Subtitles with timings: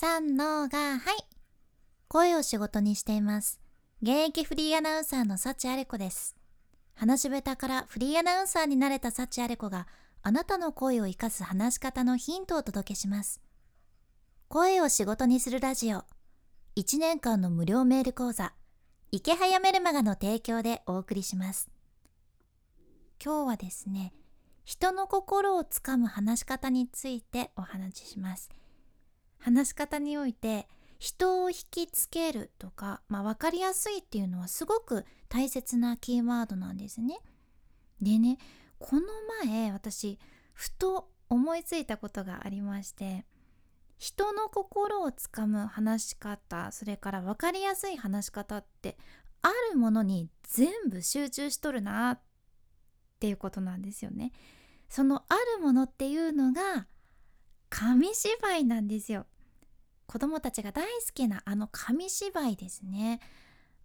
[0.00, 1.24] 三のがはい。
[2.06, 3.58] 声を仕事にしています。
[4.00, 6.36] 現役フリーアナウンサーの幸あれ子です。
[6.94, 9.88] 話し下手からフリーアナウンサーになれた幸あれ子が
[10.22, 13.40] あなたの声を生かす話し方のヒントをお届けします。
[14.46, 16.04] 声を仕事にするラジオ。
[16.76, 18.52] 1年間の無料メール講座。
[19.10, 21.68] 池早メルマガの提供でお送りします。
[23.20, 24.12] 今日はですね
[24.64, 28.48] 人の心をつかむ話し方についてお話しします。
[29.38, 37.18] 話し方において人を引きつけるとか、まあ、分かりやすいっていうのはすごく大切なキーワードなんですね。
[38.00, 38.38] でね
[38.78, 39.02] この
[39.44, 40.18] 前私
[40.54, 43.24] ふと思いついたことがありまして
[43.96, 48.96] 人の心をつかむ話し方それから分かりやすい話し方って
[49.42, 52.20] あるものに全部集中しとるなっ
[53.20, 54.32] ていうことなんですよね。
[54.88, 56.86] そのあるものっていうのが
[57.70, 59.26] 紙芝居なんですよ。
[60.06, 63.20] 子供たちが大好きなあの紙芝居ですね。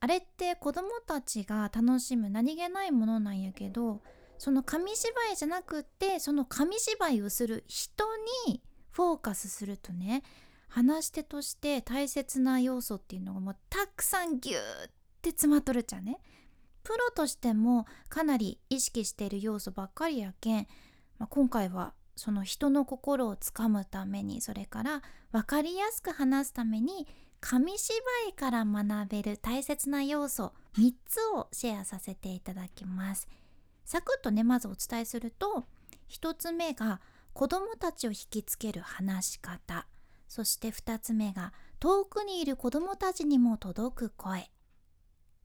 [0.00, 4.00] あれって子供たちが楽しむ何気ないものなんやけど
[4.38, 8.04] その紙芝居じゃなくってその紙芝居をする人
[8.46, 10.22] にフォーカスするとね
[10.68, 16.18] 話し手として大切な要素っていうのがもうたくさんギューって詰まっとるじゃんね。
[16.82, 20.66] プロとしてもかなり意識している要素ばっかりやけん
[21.20, 27.06] まあ、今回はその人の心をつかむためにそれから分かりやすく話すために
[27.40, 27.96] 紙芝
[28.28, 33.28] 居から学べる大切な要素3つをシェアさせていただきます。
[33.84, 35.64] サクッとねまずお伝えすると
[36.10, 37.00] 1つ目が
[37.32, 39.86] 子どもたちを引きつける話し方。
[40.28, 44.50] そして2つ目が遠くにいる子どもたちにも届く声。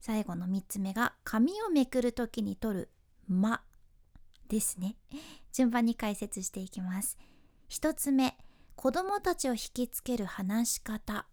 [0.00, 2.90] 最後の3つ目が紙をめくる時に取る
[3.26, 3.62] 「間」
[4.48, 4.96] ですね。
[5.52, 7.18] 順番に解説していきます。
[7.70, 8.36] 1つ目
[8.76, 11.26] 子どもたちを引きつける話し方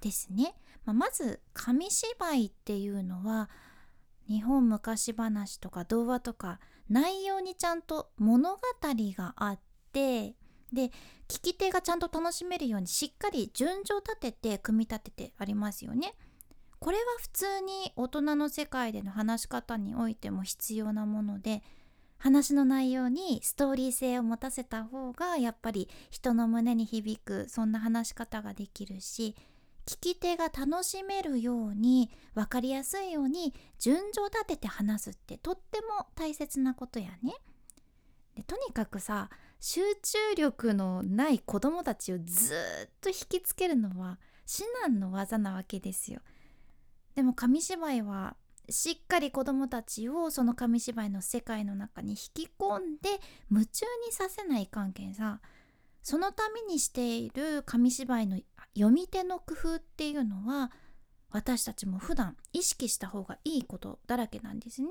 [0.00, 0.54] ですね、
[0.84, 3.50] まあ、まず紙芝居っていうのは
[4.28, 9.58] 日本昔話とか童話とか内容にちゃんと物語があっ
[9.92, 10.34] て
[10.72, 10.90] で
[11.28, 16.14] 聞き手がちゃんと楽しめるようにしっかり順序立てて組み立ててありますよね。
[16.78, 21.62] これは普通に大人の世界での話し方においても必要なもので
[22.18, 29.36] 話の内容にストーリー性を持たせた方がやっぱり人の胸に響くそんな話し方ができるし
[29.86, 37.34] 聞き手が楽しめるように分かりやすいように順序立てて話すってとっても大切なことやね。
[38.34, 46.20] でとにかくさ集中力のない子供たちをずっと引きつけるのは至難の技なわけですよ。
[47.14, 48.36] でも紙芝居は
[48.68, 53.10] しっかり子どもたちをその紙芝居の世界の中に引き込んで
[53.50, 55.40] 夢中にさせない関係さ
[56.02, 58.38] そのためにしている紙芝居の
[58.74, 60.70] 読み手の工夫っていうのは
[61.30, 64.88] 私たちも普段意識した方がいいことだらけなんですね。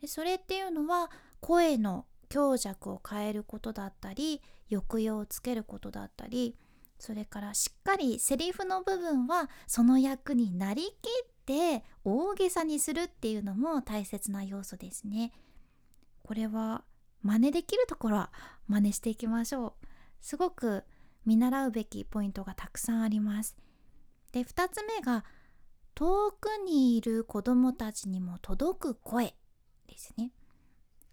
[0.00, 4.40] でそれっていうのは声の強弱を変えることだったり
[4.70, 6.56] 抑揚をつけることだったり
[6.98, 10.90] それからしっかりセリフの部分はその役になりきっ
[11.44, 15.32] って大げさにするっていうのも大切な要素ですね。
[16.22, 16.84] これは
[17.22, 18.32] 真似できるところは
[18.66, 19.86] 真似していきましょう。
[20.22, 20.84] すごく
[21.26, 23.56] 見習うべきポイントがたくさんあります。
[24.32, 25.24] で2つ目が
[25.94, 29.34] 遠くにいる子どもたちにも届く声
[29.86, 30.32] ですね。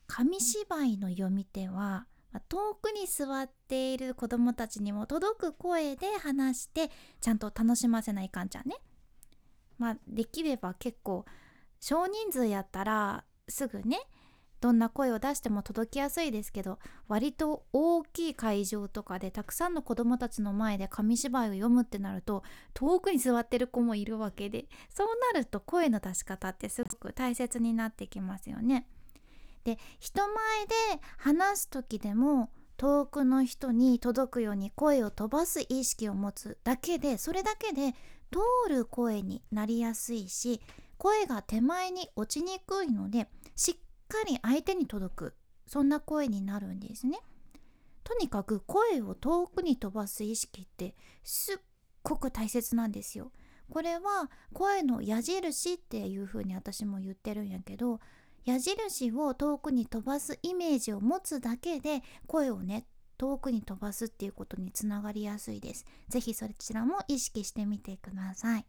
[0.08, 2.08] 紙芝居の読み手は
[2.48, 6.90] 遠くに座っている子どもたちにも届く声で話して
[7.20, 8.76] ちゃんと楽しませないかんちゃんね。
[9.82, 11.26] まあできれば結構
[11.80, 13.98] 少人数やったらすぐね
[14.60, 16.78] どんな声を出しても届きやすいですけど
[17.08, 22.44] 割と大きい会場とかでたくさんの子どもたちの前で紙芝居を読むってなると
[22.76, 28.86] 遠くに座ってる子もいるわけでそうなると声の出し方ってすごく大切になってきますよね。
[29.64, 30.76] で人前で
[31.18, 37.92] 話す時でも遠くの人に届くように声を飛ばす意識を持つだけでそれだけで
[38.32, 38.40] 通
[38.70, 40.60] る声になりやすいし
[40.98, 43.76] 声が手前に落ちにくいのでしっ
[44.08, 45.36] かり相手に届く
[45.68, 47.20] そんな声になるんですね。
[48.04, 51.58] とにかく声を遠くに飛ばす意識ってすっ
[52.02, 53.32] ごく大切なんですよ。
[53.70, 58.00] これは声の矢印っていう風に私も言ってるんやけど
[58.46, 62.86] 矢印を遠くに飛ばすイメージを持つだけで声をね
[63.18, 65.86] 遠くに飛ばすっていうことにつながりやすいです。
[66.10, 68.66] ぜひそちらも意識してみてください。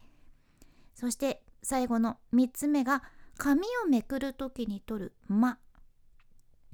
[0.93, 3.01] そして最後の3つ目が
[3.37, 5.57] 紙をめくる時に取る間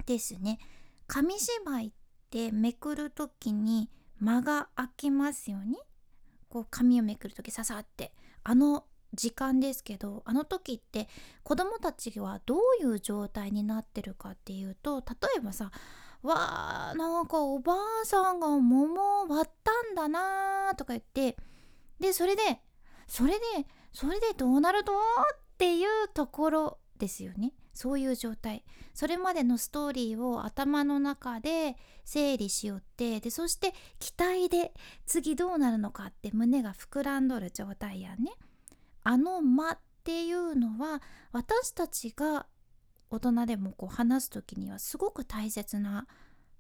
[0.06, 0.60] ですね。
[1.08, 1.92] 紙芝居っ
[2.30, 5.78] てめくる時に間が空きますよね。
[6.50, 8.12] こう紙をめくる時ささって
[8.44, 11.08] あの時間ですけどあの時って
[11.44, 15.06] 子供たちはどういう状態になってるかっていうと例
[15.38, 15.72] えばさ
[16.22, 21.38] 「わーなんかおばあさんが桃割ったんだな」とか言って
[22.00, 22.62] でそれで
[23.08, 23.46] それで
[23.92, 24.96] それでどうなるとっ
[25.58, 27.54] ていうところですよね。
[27.74, 28.66] そういう状態。
[28.94, 34.74] それまでのストーリーを頭の中で整理しよってでそして期待で
[35.06, 38.34] 次どうなるのかって胸が膨らんどる状態やね。
[39.10, 41.02] あの間っていうのは
[41.32, 42.46] 私たちが
[43.10, 46.06] 大人でもこう話す時にはすごく大切な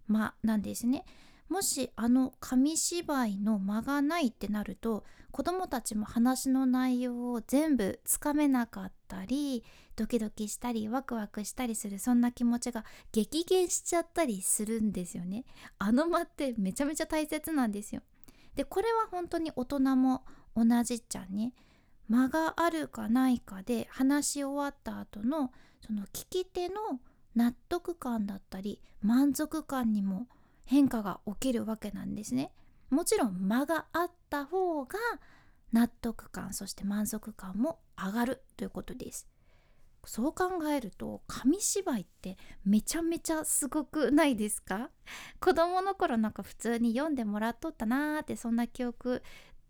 [0.07, 1.05] 間なんですね。
[1.47, 9.63] もしあの紙芝居の間がないってなると子どもたちも話の内容を全部つかめなかったり
[9.95, 15.45] ドキドキしたりワクワクしたりするそんな気持ちが激減しちゃったりするんですよね。
[15.77, 18.01] あの間ってめちゃめちゃ大切なんですよ。
[18.55, 20.25] でこれは本当に大人も
[20.55, 21.53] 同じっちゃね。
[22.09, 25.51] 間があるかないかで話し終わった後の
[25.85, 26.75] その聞き手の
[27.35, 30.27] 納得感だったり満足感にも
[30.65, 32.51] 変化が起きるわけなんですね。
[32.89, 34.97] もちろん間があった方が
[35.71, 39.27] 納得感そして満足感も上がるということです。
[40.05, 44.89] そう考えると紙芝居ってめちゃめちゃすごくないですか？
[45.39, 49.21] 子供の頃なんか普通に読んでもらっとったなーってそんな記憶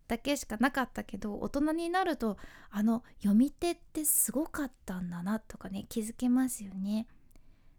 [0.09, 2.37] だけしかなかったけど大人になると
[2.71, 7.07] あの読み手ってすごかったんだなとかね気づけますよね。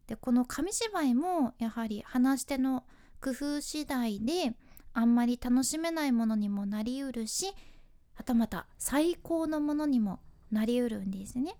[0.06, 2.85] でこの紙芝居もやはり話し手の
[3.21, 4.55] 工夫次第で
[4.93, 7.53] あんまり楽しめないものにもなりうるし
[8.15, 10.21] はたまた最高のものにも
[10.53, 11.56] なりうるんですね。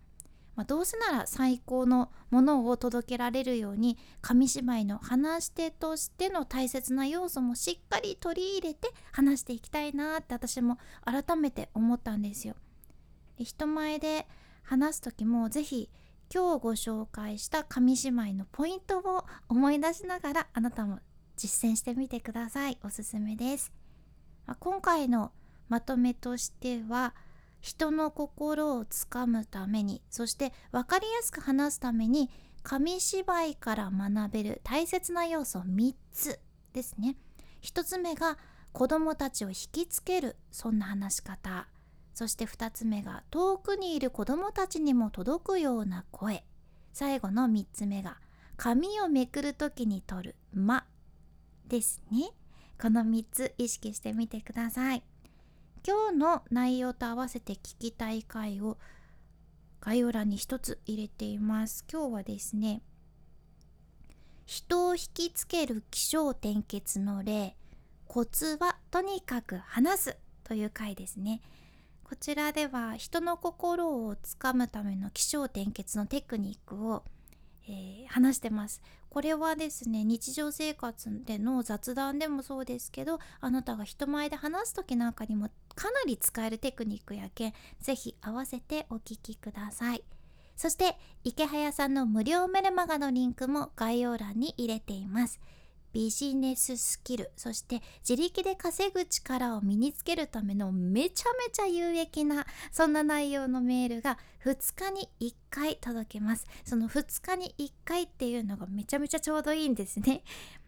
[0.57, 12.55] まあ、どうせなら最高のものを届けられるように紙芝居の話し手としての大切な要素もしっかり取り入れて話していきたいなって私も改めて思ったんですよ。
[13.39, 14.27] で人前で
[14.63, 15.89] 話す時も是非
[16.33, 21.01] 今日ご紹介した紙芝居のポイントを思い出しながらあなたも
[21.37, 23.73] 実践してみてくださいおすすめです、
[24.47, 25.33] まあ、今回の
[25.69, 27.15] まとめとしては
[27.61, 32.31] 人の心をつかむためにそして分かりやすく話すために
[32.63, 36.41] 紙芝居から学べる大切な要素3つ
[36.73, 37.17] ですね。
[37.63, 38.39] 1つ目が
[38.73, 41.69] 子どもたちを引きつけるそんな話し方。
[42.15, 46.45] そして2つ目が遠くにいる子どもたちにも届くような声。
[46.93, 48.19] 最後の3つ目が
[48.57, 50.87] 紙をめくる時に取る「間」
[51.67, 52.31] ですね。
[52.81, 55.03] この3つ意識してみてください。
[55.87, 58.79] 今日の内容と合わせて聞きたい回を
[59.81, 61.85] 概要欄に一つ入れています。
[61.91, 62.83] 今日はですね
[64.45, 67.57] 人を引きつける気象転結の例
[68.07, 71.41] コツはとにかく話すという回ですね。
[72.03, 77.05] こちらでは人の心をつかむための気象転結のテクニックを
[77.71, 78.83] えー、話してます。
[79.09, 90.03] これはですね日常生活での雑談でもそうですけどあなたが人前で話す時なんかにもかなり使えるテクニックやけん是非合わせてお聞きください。
[90.57, 95.41] そして池早さんの無料メルマガのリンクも概要欄に入れています。
[95.93, 106.47] ビジネススキルそして自力で稼ぐ力を身につけるためのめちゃめちゃ有益なそんな内容のメールが2日に1回届けます。
[106.65, 110.23] その2日に1回っていうのがめちゃめちゃちょうどいいんですね、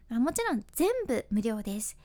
[0.09, 1.97] まあ、もちろん全部無料です。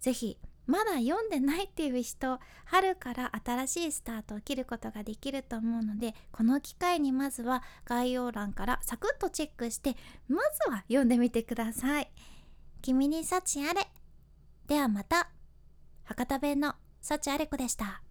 [0.00, 9.96] ぜひまだ読んでないっていう人春から新しいスタートを切ることができると思うのでこの機会にまずは概要欄からサクッとチェックして
[10.28, 12.10] まずは読んでみてください。
[12.82, 13.86] 君に幸あれ。
[14.66, 15.30] ではまた。
[16.04, 18.02] 博多弁の幸あれ子でした。